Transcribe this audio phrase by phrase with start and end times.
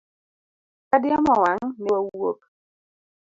[0.89, 2.39] Kadiemo wang', ne wawuok.